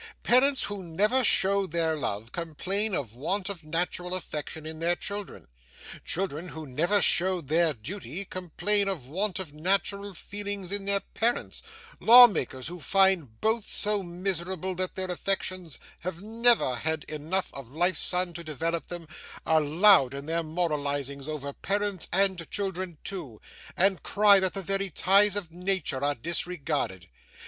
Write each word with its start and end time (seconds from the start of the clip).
'Parents 0.23 0.63
who 0.63 0.81
never 0.83 1.23
showed 1.23 1.69
their 1.71 1.95
love, 1.95 2.31
complain 2.31 2.95
of 2.95 3.13
want 3.13 3.49
of 3.49 3.63
natural 3.63 4.15
affection 4.15 4.65
in 4.65 4.79
their 4.79 4.95
children; 4.95 5.47
children 6.03 6.47
who 6.47 6.65
never 6.65 6.99
showed 7.03 7.49
their 7.49 7.71
duty, 7.71 8.25
complain 8.25 8.87
of 8.87 9.07
want 9.07 9.37
of 9.37 9.53
natural 9.53 10.15
feeling 10.15 10.67
in 10.71 10.85
their 10.85 11.01
parents; 11.01 11.61
law 11.99 12.25
makers 12.25 12.65
who 12.65 12.79
find 12.79 13.39
both 13.41 13.69
so 13.69 14.01
miserable 14.01 14.73
that 14.73 14.95
their 14.95 15.11
affections 15.11 15.77
have 15.99 16.19
never 16.19 16.77
had 16.77 17.03
enough 17.03 17.53
of 17.53 17.71
life's 17.71 17.99
sun 18.01 18.33
to 18.33 18.43
develop 18.43 18.87
them, 18.87 19.07
are 19.45 19.61
loud 19.61 20.15
in 20.15 20.25
their 20.25 20.41
moralisings 20.41 21.27
over 21.27 21.53
parents 21.53 22.07
and 22.11 22.49
children 22.49 22.97
too, 23.03 23.39
and 23.77 24.01
cry 24.01 24.39
that 24.39 24.55
the 24.55 24.63
very 24.63 24.89
ties 24.89 25.35
of 25.35 25.51
nature 25.51 26.03
are 26.03 26.15
disregarded. 26.15 27.07